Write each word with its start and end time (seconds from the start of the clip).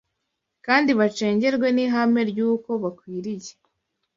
kandi 0.65 0.89
bacengerwe 0.99 1.67
n’ihame 1.75 2.21
ry’uko 2.31 2.69
bakwiriye 2.83 3.51